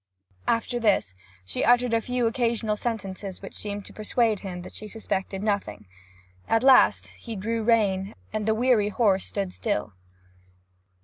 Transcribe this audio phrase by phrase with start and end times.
[0.47, 1.13] After this
[1.45, 5.85] she uttered a few occasional sentences which seemed to persuade him that she suspected nothing.
[6.47, 9.93] At last he drew rein, and the weary horse stood still.